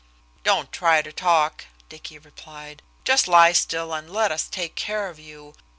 [0.43, 2.81] "Don't try to talk," Dicky replied.
[3.03, 5.53] "Just lie still and let us take care of you.